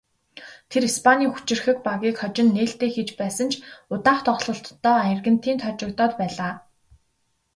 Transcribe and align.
Тэд 0.69 0.83
Испанийн 0.91 1.31
хүчирхэг 1.33 1.77
багийг 1.87 2.15
хожин 2.19 2.47
нээлтээ 2.55 2.89
хийж 2.95 3.09
байсан 3.19 3.47
ч 3.51 3.53
удаах 3.93 4.19
тоглолтдоо 4.27 4.95
Аргентинд 5.11 5.59
хожигдоод 5.63 6.13
байлаа. 6.19 6.53